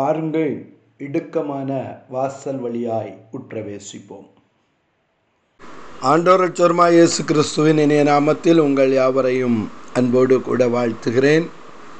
பாருங்கள் 0.00 0.52
இடுக்கமான 1.04 1.70
வாசல் 2.08 2.58
வழியாய் 2.58 3.10
உற்றவேசிப்போம். 3.36 4.28
ஆண்டோரச்சோர்மா 6.10 6.86
இயேசு 6.92 7.24
கிறிஸ்துவின் 7.24 7.80
இணைய 7.84 8.02
நாமத்தில் 8.10 8.60
உங்கள் 8.66 8.92
யாவரையும் 8.92 9.58
அன்போடு 9.92 10.36
கூட 10.42 10.68
வாழ்த்துகிறேன். 10.76 11.46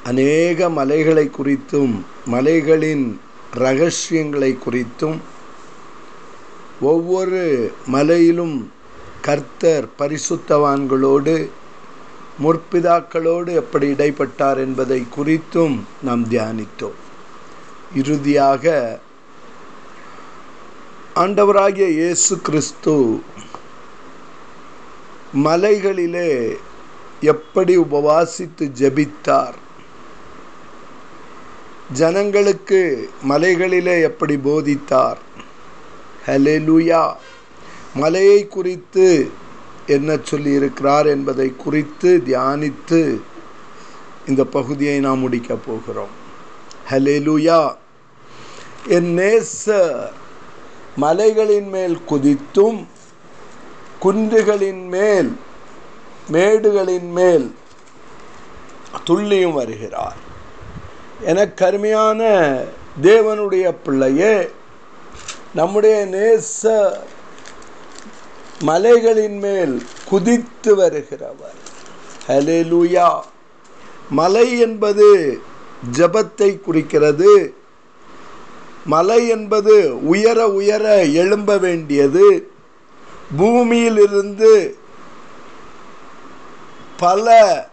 அநேக 0.04 0.68
மலைகளை 0.78 1.30
குறித்தும் 1.38 1.94
மலைகளின் 2.26 3.20
ரகசியங்களை 3.64 4.52
குறித்தும் 4.66 5.18
ஒவ்வொரு 6.92 7.44
மலையிலும் 7.86 8.56
கர்த்தர் 9.20 9.88
பரிசுத்தவான்களோடு 9.98 11.36
முற்பிதாக்களோடு 12.44 13.52
எப்படி 13.62 13.88
இடைப்பட்டார் 13.92 14.58
என்பதை 14.68 15.02
குறித்தும் 15.18 15.78
நாம் 16.02 16.24
தியானித்தோம். 16.30 16.98
இறுதியாக 17.94 18.98
ஆண்டவராகிய 21.14 21.88
இயேசு 21.88 22.40
கிறிஸ்து 22.40 23.22
மலைகளிலே 25.34 26.56
எப்படி 27.20 27.78
உபவாசித்து 27.78 28.68
ஜெபித்தார்? 28.80 29.54
ஜனங்களுக்கு 31.92 33.10
மலைகளிலே 33.28 34.00
எப்படி 34.02 34.36
போதித்தார்? 34.36 35.18
ஹலெலுயா 36.26 37.12
மலையை 37.94 38.48
குறித்து 38.48 39.30
என்ன 39.86 40.14
சொல்லியிருக்கிறார் 40.14 41.06
என்பதை 41.06 41.56
குறித்து 41.56 42.22
தியானித்து 42.26 43.20
இந்த 44.26 44.44
பகுதியை 44.44 45.00
நாம் 45.00 45.18
முடிக்கப் 45.18 45.62
போகிறோம். 45.66 46.19
ஹலெலுயா 46.90 47.76
என் 48.88 49.18
நேச 49.18 49.74
மலைகளின் 50.96 51.68
மேல் 51.68 51.98
குதித்தும் 52.08 52.86
குன்றுகளின் 54.02 54.88
மேல் 54.88 55.36
மேடுகளின் 56.32 57.10
மேல் 57.10 57.54
துள்ளியும் 59.06 59.52
வருகிறார். 59.52 60.16
என 61.20 61.48
கருமையான 61.48 62.20
தேவனுடைய 63.02 63.74
பிள்ளையே 63.84 64.50
நம்முடைய 65.54 66.06
நேச 66.10 66.92
மலைகளின் 68.60 69.38
மேல் 69.38 69.82
குதித்து 70.04 70.76
வருகிறவர். 70.76 71.60
ஹலேலூயா 72.28 73.20
மலை 74.10 74.58
என்பது 74.58 75.40
ஜபத்தை 75.92 76.60
குறிக்கிறது. 76.60 77.54
மலை 78.84 79.28
என்பது 79.28 80.06
உயர 80.06 80.48
உயர 80.48 81.04
எழும்ப 81.04 81.58
வேண்டியது. 81.58 82.50
பூமியிலிருந்து 83.36 84.76
பல 86.96 87.68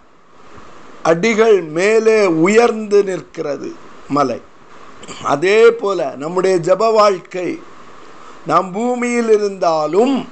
அடிகள் 1.04 1.62
மேலே 1.62 2.26
உயர்ந்து 2.26 3.04
நிற்கிறது 3.04 3.74
மலை. 4.08 4.42
அதே 5.24 5.72
போல 5.72 6.14
நம்முடைய 6.18 6.58
ஜப 6.58 6.94
வாழ்க்கை 6.94 7.60
நாம் 8.48 8.72
பூமியில் 8.72 9.30
இருந்தாலும் 9.30 10.28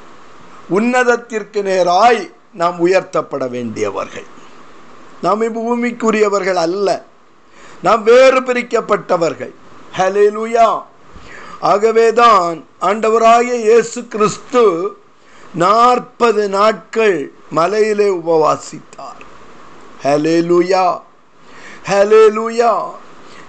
உன்னதத்திற்கு 0.70 1.62
நேராய் 1.64 2.32
நாம் 2.54 2.88
உயர்த்தப்பட 2.88 3.50
வேண்டியவர்கள். 3.50 4.26
நாம் 5.22 5.42
பூமிக்குரியவர்கள் 5.42 6.62
அல்ல. 6.68 7.04
நாம் 7.82 8.04
வேறு 8.04 8.42
பிரிக்கப்பட்டவர்கள். 8.42 9.54
ஹலேலுயா 9.98 10.82
ஆகவேதான் 11.60 12.64
ஆண்டவராகிய 12.82 13.56
இயேசு 13.60 14.08
கிறிஸ்து 14.08 14.98
நாற்பது 15.54 16.50
நாட்கள் 16.50 17.32
மலையிலே 17.50 18.10
உபவாசித்தார். 18.10 19.24
ஹலேலுயா 20.04 21.02
ஹலேலுயா 21.90 22.86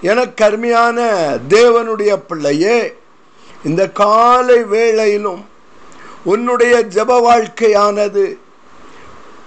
எனக்கு 0.00 0.44
அருமையான 0.44 1.28
தேவனுடைய 1.48 2.16
பிள்ளையே 2.16 2.96
இந்த 3.64 3.90
காலை 3.90 4.64
வேளையிலும் 4.64 5.44
உன்னுடைய 6.24 6.84
ஜப 6.84 7.20
வாழ்க்கையானது 7.20 8.38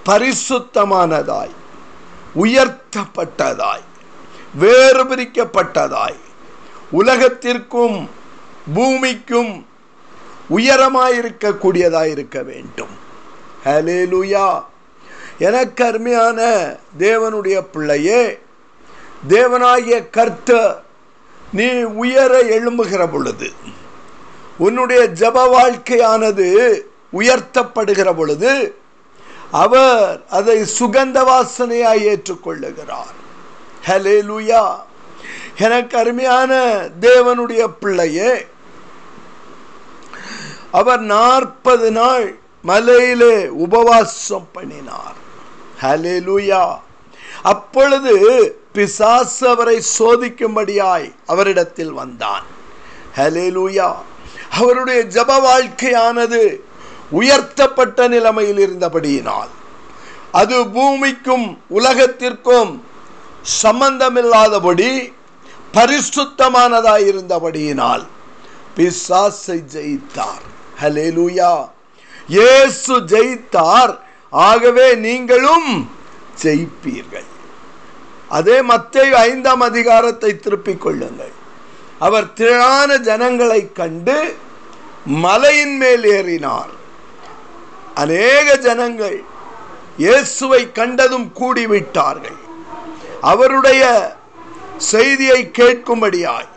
பரிசுத்தமானதாய் 0.06 1.56
உயர்த்தப்பட்டதாய். 2.36 3.88
வேறு 4.54 5.04
பிரிக்கப்பட்டதாய் 5.06 6.20
உலகத்திற்கும் 6.92 8.10
பூமிக்கும் 8.74 9.66
உயரமாயிருக்கக்கூடியதாய் 10.50 12.12
இருக்க 12.12 12.44
வேண்டும் 12.44 12.94
ஹலேலுயா 13.66 14.48
எனக்கு 15.38 15.84
அருமையான 15.86 16.40
தேவனுடைய 16.98 17.58
பிள்ளையே 17.62 18.40
தேவனாகிய 19.28 20.10
கர்த்த 20.18 20.82
நீ 21.54 21.68
உயர 21.84 22.40
எழும்புகிற 22.40 23.08
பொழுது 23.08 23.52
உன்னுடைய 24.58 25.02
ஜப 25.08 25.38
வாழ்க்கையானது 25.54 26.48
உயர்த்தப்படுகிற 27.14 28.10
பொழுது 28.16 28.52
அவர் 29.52 30.26
அதை 30.30 30.58
சுகந்த 30.80 31.18
வாசனையாய் 31.24 32.06
ஏற்றுக்கொள்ளுகிறார். 32.06 33.16
ஹலேலுயா 33.88 34.76
எனக்கு 35.58 35.98
அருமையான 35.98 36.52
தேவனுடைய 37.02 37.68
பிள்ளையே 37.80 38.48
அவர் 40.72 41.00
நாற்பது 41.00 41.92
நாள் 41.92 42.38
மலையிலே 42.62 43.48
உபவாசம் 43.48 44.48
பண்ணினார். 44.52 45.18
ஹலேலுயா 45.82 46.80
அப்பொழுது 47.42 48.14
பிசாசு 48.74 49.50
அவரை 49.50 49.84
சோதிக்கும்படியாய் 50.00 51.14
அவரிடத்தில் 51.26 51.92
வந்தான். 51.92 52.46
ஹலேலுயா 53.16 53.96
அவருடைய 54.52 55.04
ஜப 55.04 55.40
வாழ்க்கையானது 55.40 56.60
உயர்த்தப்பட்ட 57.10 58.08
நிலைமையில் 58.08 58.58
இருந்தபடியினால் 58.58 59.48
அது 60.32 60.68
பூமிக்கும் 60.68 61.62
உலகத்திற்கும் 61.70 62.84
சம்பந்தமில்லாதபடி 63.44 65.14
பரிசுத்தமானதாய் 65.74 67.06
இருந்தபடியினால் 67.12 68.06
பிசாசை 68.78 69.60
ஜெயித்தார். 69.76 70.46
ஹலேலூயா 70.82 71.70
இயேசு 72.28 73.00
ஜெயித்தார். 73.00 73.94
ஆகவே 74.30 74.96
நீங்களும் 74.96 75.92
ஜெயிப்பீர்கள். 76.44 77.30
அதே 78.28 78.62
மத்திய 78.62 79.18
ஐந்தாம் 79.18 79.62
அதிகாரத்தை 79.62 80.40
திருப்பிக் 80.40 80.82
கொள்ளுங்கள். 80.82 81.32
அவர் 82.00 82.34
திரளான 82.34 82.98
ஜனங்களை 82.98 83.72
கண்டு 83.74 84.36
மலையின் 85.06 85.78
மேல் 85.78 86.04
ஏறினார். 86.04 86.72
அநேக 87.94 88.58
ஜனங்கள் 88.58 89.24
இயேசுவை 89.98 90.72
கண்டதும் 90.72 91.32
கூடிவிட்டார்கள். 91.40 92.40
அவருடைய 93.22 93.84
செய்தியை 94.78 95.52
கேட்கும்படியாய். 95.58 96.50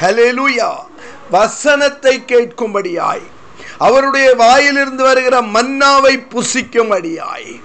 ஹலெலுயா 0.00 0.70
வசனத்தை 1.30 2.24
கேட்கும்படியாய். 2.26 3.26
அவருடைய 3.78 4.34
வாயிலிருந்து 4.34 5.02
வருகிற 5.02 5.40
மன்னாவை 5.40 6.26
புசிக்கும்படியாய். 6.34 7.60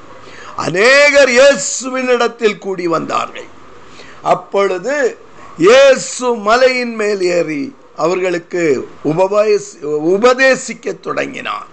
அநேகர் 0.56 1.30
இயேசுவின் 1.30 2.08
இடத்தில் 2.08 2.58
கூடி 2.58 2.88
வந்தார்கள். 2.88 3.50
அப்பொழுது 4.22 5.18
இயேசு 5.58 6.34
மலையின் 6.34 6.96
மேல் 6.96 7.22
ஏறி 7.22 7.76
அவர்களுக்கு 7.96 8.88
உபதேசி 9.04 9.78
உபதேசிக்க 10.16 11.00
தொடங்கினார். 11.00 11.68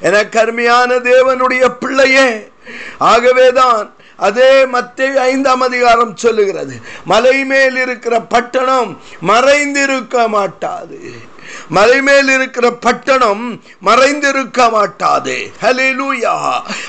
என 0.00 0.28
கருமையான 0.28 0.94
தேவனுடைய 0.94 1.68
பிள்ளையே 1.80 2.50
ஆகவேதான் 2.98 3.94
அதே 4.28 4.66
மத்திய 4.66 5.20
ஐந்தாம் 5.20 5.60
அதிகாரம் 5.60 6.16
சொல்லுகிறது. 6.16 6.74
மலை 7.04 7.44
மேல் 7.44 7.76
இருக்கிற 7.84 8.14
பட்டணம் 8.20 8.90
மறைந்திருக்க 9.28 10.26
மாட்டாது. 10.28 11.00
மலை 11.68 12.02
மேல் 12.02 12.28
இருக்கிற 12.28 12.66
பட்டணம் 12.86 13.44
மறைந்திருக்க 13.84 14.70
மாட்டாது. 14.70 15.36
ஹலிலூயா 15.62 16.36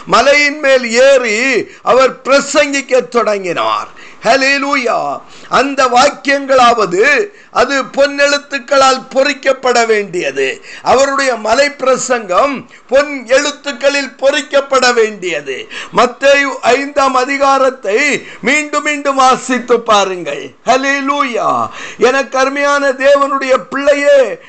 மலையின் 0.06 0.60
மேல் 0.60 0.86
ஏறி 1.06 1.40
அவர் 1.82 2.14
பிரசங்கிக்க 2.26 3.08
தொடங்கினார். 3.18 3.90
ஹலேலூயா 4.24 5.22
அந்த 5.50 5.86
வாக்கியங்களாவது 5.86 7.26
அது 7.52 7.84
பொன்னெழுத்துக்களால் 7.84 9.02
பொறிக்கப்பட 9.16 9.86
வேண்டியது. 9.86 10.62
அவருடைய 10.82 11.36
மலை 11.36 11.70
பிரசங்கம் 11.72 12.70
பொன் 12.88 13.26
எழுத்துக்களில் 13.26 14.16
பொறிக்கப்பட 14.18 14.94
வேண்டியது. 14.94 15.68
மத்திய 15.92 16.60
ஐந்தாம் 16.62 17.16
அதிகாரத்தை 17.16 18.26
மீண்டும் 18.42 18.84
மீண்டும் 18.84 19.16
வாசித்து 19.16 19.80
பாருங்கள். 19.82 20.50
ஹலேலூயா 20.66 21.70
என 21.98 22.26
கருமையான 22.26 22.92
தேவனுடைய 22.92 23.54
பிள்ளையே 23.70 24.40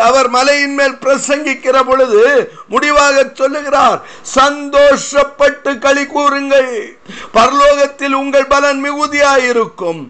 அவர் 0.00 0.28
மலையின் 0.28 0.74
மேல் 0.74 0.92
பிரசங்கிக்கிற 0.92 1.82
பொழுது 1.86 2.52
முடிவாக 2.68 3.30
சொல்லுகிறார் 3.34 4.02
சந்தோஷப்பட்டு 4.34 5.78
களி 5.78 6.06
கூறுங்கள். 6.06 6.98
பரலோகத்தில் 7.34 8.12
உங்கள் 8.12 8.46
பலன் 8.46 8.80
மிகுதியாயிருக்கும். 8.84 10.08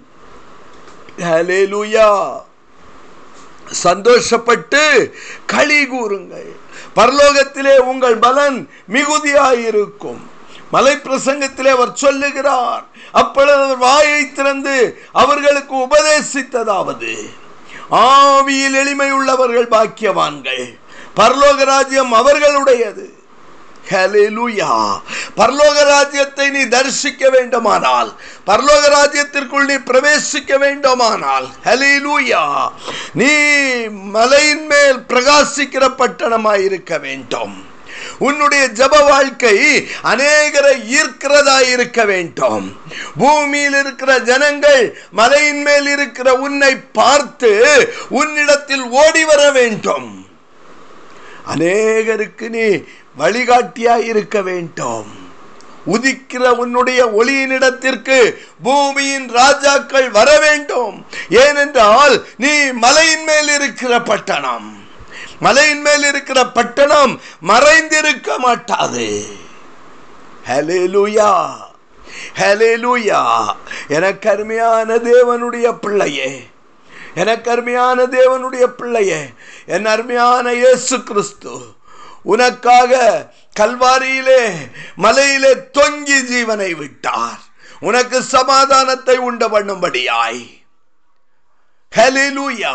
சந்தோஷப்பட்டு 3.83 5.13
களி 5.47 5.87
கூறுங்கள். 5.87 6.57
பரலோகத்திலே 6.97 7.77
உங்கள் 7.77 8.17
பலன் 8.17 8.69
மிகுதியாயிருக்கும். 8.93 10.21
மலை 10.71 10.97
பிரசங்கத்திலே 10.97 11.71
அவர் 11.71 11.95
சொல்லுகிறார் 11.95 12.85
அப்பொழுது 13.13 13.63
அவர் 13.63 13.77
வாயை 13.77 14.33
திறந்து 14.33 14.99
அவர்களுக்கு 15.13 15.75
உபதேசித்ததாவது. 15.75 17.31
ஆவியில் 17.91 18.75
எளிமை 18.75 19.13
உள்ளவர்கள் 19.13 19.69
பாக்கியவான்கள். 19.69 20.79
பரலோக 21.17 21.65
ராஜ்யம் 21.65 22.13
அவர்களுடையது. 22.13 23.17
பரலோக 25.37 25.85
ராஜ்யத்தை 25.85 26.51
நீ 26.51 26.65
தரிசிக்க 26.65 27.31
வேண்டுமானால் 27.31 28.13
பரலோக 28.47 28.89
ராஜ்யத்திற்குள் 28.89 29.65
நீ 29.65 29.75
பிரவேசிக்க 29.75 30.59
வேண்டுமானால் 30.59 31.49
ஹalleluya. 31.65 32.71
நீ 33.13 33.35
மலையின் 33.89 34.67
மேல் 34.67 34.99
பிரகாசிக்கிற 34.99 35.89
பட்டணமாய் 35.99 36.65
இருக்க 36.65 36.99
வேண்டும். 36.99 37.65
உன்னுடைய 38.19 38.69
ஜப 38.69 39.05
வாழ்க்கை 39.05 39.89
அநேகரை 40.03 40.99
ஈர்க்கிறதா 40.99 41.69
இருக்க 41.69 42.05
வேண்டும். 42.05 42.81
பூமியில் 43.19 43.75
இருக்கிற 43.75 44.19
ஜனங்கள் 44.19 44.99
மலையின் 45.11 45.63
மேல் 45.63 45.87
இருக்கிற 45.87 46.35
உன்னை 46.35 46.77
பார்த்து 46.77 47.93
உன்னிடத்தில் 48.09 48.83
ஓடி 48.83 49.25
வர 49.25 49.51
வேண்டும். 49.51 50.27
அநேகருக்கு 51.55 52.49
நீ 52.49 52.83
வழிகாட்டியாய் 53.19 54.05
இருக்க 54.05 54.43
வேண்டும். 54.43 55.27
உதிக்கிற 55.87 56.49
உன்னுடைய 56.49 57.07
ஒளியினிடத்திற்கு 57.07 58.37
பூமியின் 58.63 59.29
ராஜாக்கள் 59.29 60.11
வர 60.11 60.39
வேண்டும். 60.39 61.07
ஏனென்றால் 61.29 62.27
நீ 62.37 62.71
மலையின் 62.73 63.25
மேல் 63.25 63.49
இருக்கிற 63.49 64.01
பட்டணம். 64.01 64.78
மலையின் 65.41 65.81
மேல் 65.81 66.03
இருக்கிற 66.03 66.47
பட்டணம் 66.47 67.21
மறைந்திருக்க 67.47 68.37
மாட்டாது. 68.39 69.27
ஹலேலூயா 70.49 71.51
ஹலேலூயா 72.39 73.47
எனக்கு 73.89 74.31
அருமையான 74.31 74.97
தேவனுடைய 74.97 75.73
பிள்ளையே. 75.73 76.51
எனக்கு 77.15 77.51
அருமையான 77.51 78.07
தேவனுடைய 78.07 78.67
பிள்ளையே. 78.67 79.31
என் 79.67 79.87
அருமையான 79.87 80.53
இயேசு 80.53 81.03
கிறிஸ்து 81.03 81.57
உனக்காக 82.23 82.93
கல்வாரியிலே 83.61 84.55
மலையிலே 84.95 85.53
தொங்கி 85.55 86.19
ஜீவனை 86.33 86.77
விட்டார். 86.77 87.41
உனக்கு 87.81 88.23
சமாதானத்தை 88.23 89.17
உண்டு 89.19 89.49
பண்ணும்படியாய். 89.49 90.57
ஹalleluya 91.97 92.73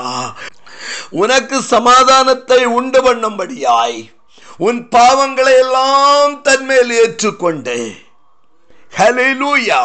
உனக்கு 1.21 1.57
சமாதானத்தை 1.73 2.61
உண்டு 2.77 2.99
பண்ணும்படியாய் 3.05 3.99
உன் 4.65 4.79
பாவங்களை 4.95 5.53
எல்லாம் 5.63 6.33
தன்மேல் 6.41 6.91
ஏற்றுக்கொண்டு. 7.01 7.77
ஹலிலூயா 8.97 9.81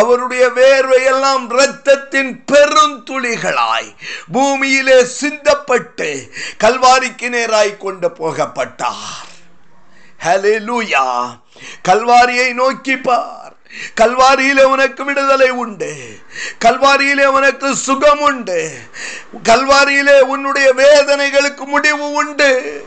அவருடைய 0.00 0.44
வேர்வையெல்லாம் 0.58 1.44
இரத்தத்தின் 1.56 2.32
பெருந்துளிகளாய் 2.52 3.90
பூமியிலே 4.32 4.98
சிந்தப்பட்டு 5.20 6.10
கல்வாரிக்கு 6.64 7.28
நேராய் 7.36 7.74
கொண்டு 7.84 8.10
போகப்பட்டார். 8.20 9.26
ஹலிலூயா 10.24 11.04
கல்வாரியை 11.88 12.48
நோக்கி 12.60 12.96
பார். 13.08 13.45
கல்வாரியிலே 14.00 14.62
உனக்கு 14.62 15.04
விடுதலை 15.04 15.50
உண்டு. 15.50 15.96
கல்வாரியிலே 16.64 17.24
உனக்கு 17.24 17.76
சுகம் 17.76 18.20
உண்டு. 18.20 18.70
கல்வாரியிலே 19.42 20.20
உன்னுடைய 20.20 20.74
வேதனைகளுக்கு 20.74 21.64
முடிவு 21.64 22.12
உண்டு. 22.12 22.84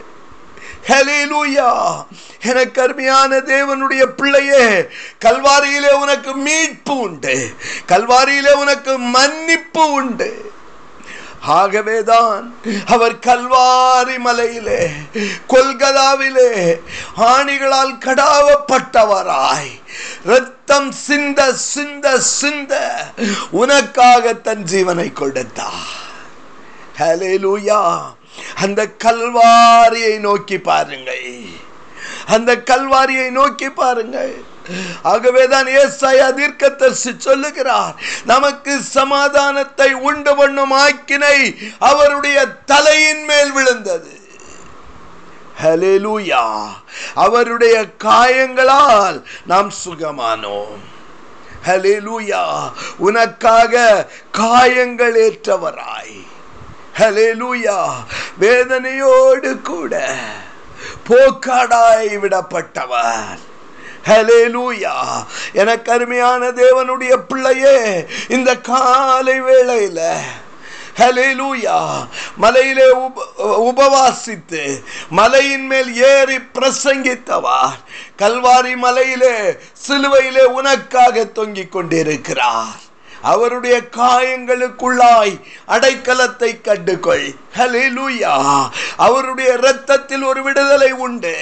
ஹalleluya. 0.88 2.04
எனக்கு 2.44 2.82
அருமையான 2.82 3.38
தேவனுடைய 3.38 4.04
பிள்ளையே 4.04 4.88
கல்வாரியிலே 5.26 5.90
உனக்கு 5.90 6.34
மீட்பு 6.34 6.98
உண்டு. 7.00 7.54
கல்வாரியிலே 7.88 8.52
உனக்கு 8.52 8.98
மன்னிப்பு 8.98 9.92
உண்டு. 9.92 10.52
ஆகவேதான் 11.42 12.54
அவர் 12.88 13.16
கல்வாரி 13.16 14.18
மலையிலே 14.18 14.92
கொல்கதாவிலே 15.50 16.80
ஆணிகளால் 17.18 17.98
கடாவப்பட்டவராய் 18.00 19.82
ரத்தம் 20.70 20.92
சிந்த 21.06 21.42
சிந்த 21.54 22.08
சிந்த 22.40 22.74
உனக்காக 23.60 24.34
தன் 24.48 24.62
ஜீவனை 24.72 25.06
கொடுத்தா 25.20 25.70
ஹalleluya 27.00 27.80
அந்த 28.64 28.82
கல்வாரியை 29.06 30.14
நோக்கி 30.28 30.58
பாருங்கள். 30.70 31.26
அந்த 32.36 32.52
கல்வாரியை 32.70 33.28
நோக்கி 33.40 33.70
பாருங்கள். 33.82 34.36
ஆகவேதான் 35.14 35.72
ஏசாயா 35.82 36.28
தீர்க்கதரிசி 36.40 37.14
சொல்லுகிறார் 37.28 37.96
நமக்கு 38.34 38.76
சமாதானத்தை 38.98 39.90
உண்டு 40.10 40.34
பண்ணும் 40.42 40.78
ஆக்கினை 40.86 41.38
அவருடைய 41.92 42.40
தலையின் 42.74 43.26
மேல் 43.32 43.54
விழுந்தது. 43.58 44.14
ஹலெலுயா 45.64 46.68
அவருடைய 47.16 47.86
காயங்களால் 48.04 49.24
நாம் 49.46 49.72
சுகமானோம். 49.86 50.80
ஹலெலுயா 51.68 52.44
உனக்காக 52.98 54.08
காயங்கள் 54.32 55.16
ஏற்றவராய். 55.30 56.20
ஹலெலுயா 57.00 57.80
வேதனையோடு 58.40 59.62
கூட 59.62 60.16
போக்காடாய் 61.10 62.18
விடப்பட்டவர். 62.24 63.40
ஹலேலூயா 64.06 64.94
எனக்கு 65.54 65.92
அருமையான 65.92 66.48
தேவனுடைய 66.48 67.16
பிள்ளையே 67.28 68.06
இந்த 68.30 68.56
காலை 68.56 69.42
வேளையில 69.42 70.18
ஹalleluya 70.98 72.08
மலையிலே 72.38 72.90
உப- 72.90 73.28
உபவாசித்து 73.38 74.84
மலையின் 75.10 75.66
மேல் 75.66 75.96
ஏறி 75.96 76.38
பிரசங்கித்தவர். 76.38 77.78
கல்வாரி 78.18 78.76
மலையிலே 78.76 79.58
சிலுவையிலே 79.88 80.44
உனக்காக 80.44 81.26
தொங்கிக் 81.26 81.72
கொண்டிருக்கிறார். 81.72 82.88
அவருடைய 83.22 83.78
காயங்களுக்குள்ளாய் 83.78 85.42
அடைக்கலத்தை 85.68 86.62
கண்டுகொள். 86.62 87.36
ஹalleluya 87.58 88.70
அவருடைய 88.98 89.54
இரத்தத்தில் 89.54 90.24
ஒரு 90.24 90.44
விடுதலை 90.44 90.92
உண்டு. 90.92 91.36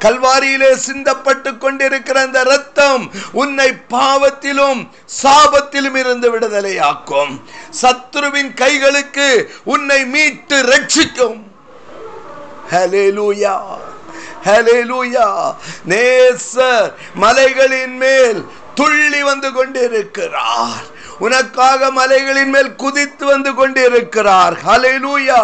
கல்வாரியிலே 0.00 0.76
சிந்தப்பட்டு 0.86 1.58
கொண்டிருக்கிற 1.58 2.20
அந்த 2.20 2.40
இரத்தம் 2.40 3.10
உன்னை 3.32 3.72
பாவத்திலும் 3.90 4.88
சாபத்திலும் 5.22 5.96
இருந்து 5.96 6.38
விடுதலையாக்கும். 6.38 7.42
சத்ருவின் 7.82 8.54
கைகளுக்கு 8.54 9.54
உன்னை 9.64 10.06
மீட்டு 10.06 10.62
ரட்சிக்கும். 10.62 11.40
ஹalleluya 12.70 13.60
ஹalleluya 14.44 15.54
நேசர் 15.88 16.92
மலைகளின் 17.14 17.96
மேல் 17.96 18.44
துள்ளி 18.74 19.22
வந்து 19.22 19.52
கொண்டிருக்கிறார். 19.52 20.98
உனக்காக 21.20 21.90
மலைகளின் 21.90 22.50
மேல் 22.54 22.74
குதித்து 22.74 23.26
வந்து 23.26 23.54
கொண்டிருக்கிறார். 23.54 24.54
ஹலெலூயா 24.66 25.40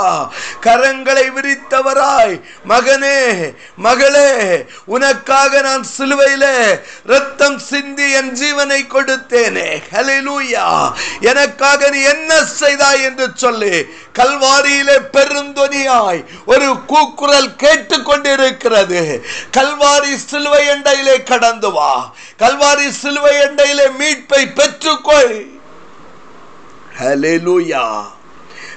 கரங்களை 0.63 1.25
விரித்தவராய். 1.37 2.37
மகனே 2.69 3.19
மகளே 3.77 4.31
உனக்காக 4.85 5.61
நான் 5.61 5.87
சிலுவையிலே 5.99 6.57
ரத்தம் 7.05 7.59
சிந்தி 7.59 8.11
என் 8.11 8.33
ஜீவனை 8.33 8.81
கொடுத்தேனே. 8.87 9.69
ஹலெலூயா 9.93 10.67
எனக்காக 11.21 11.91
நீ 11.91 12.01
என்ன 12.03 12.45
செய்தாய் 12.45 13.03
என்று 13.03 13.29
சொல்லி. 13.35 13.75
கல்வாரியிலே 14.19 14.99
பெருந்தொனியாய் 15.13 16.25
ஒரு 16.47 16.69
கூக்குரல் 16.87 17.51
கேட்டுக்கொண்டிருக்கிறது. 17.63 19.03
கல்வாரி 19.57 20.15
சிலுவை 20.31 20.63
எண்டையிலே 20.69 21.23
கடந்து 21.23 21.73
வா. 21.73 22.15
கல்வாரி 22.39 22.89
சிலுவை 23.03 23.35
எண்டையிலே 23.37 23.87
மீட்பை 23.99 24.43
பெற்றுக்கொள். 24.57 25.37
ஹலெலுயா 26.97 27.85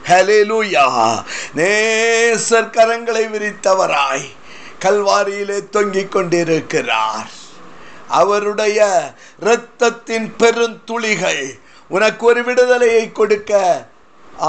ஹலெலுயா 0.07 0.85
நேசர் 1.57 2.73
கரங்களை 2.75 3.23
விரித்தவராய் 3.27 4.25
கல்வாரியிலே 4.81 5.59
தொங்கிக் 5.69 6.11
கொண்டிருக்கிறார் 6.11 7.29
அவருடைய 8.13 8.79
இரத்தத்தின் 9.41 10.27
பெருந்துளிகள் 10.37 11.43
உனக்கு 11.89 12.23
ஒரு 12.25 12.41
விடுதலையை 12.43 13.05
கொடுக்க 13.11 13.53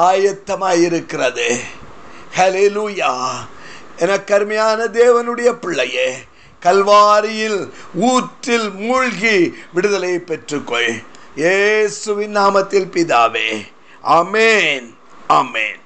ஆயத்தமாயிருக்கிறது 0.04 1.48
ஹலெலுயா 2.36 3.12
என 3.98 4.18
கருமையான 4.24 4.80
தேவனுடைய 4.92 5.50
பிள்ளையே 5.58 6.08
கல்வாரியில் 6.62 7.60
ஊற்றில் 8.08 8.68
மூழ்கி 8.80 9.36
விடுதலையை 9.74 10.20
பெற்றுக்கொள் 10.22 10.92
இயேசுவின் 11.37 12.37
நாமத்தில் 12.37 12.90
பிதாவே. 12.90 13.66
அமேன் 14.04 14.94
அமேன் 15.28 15.79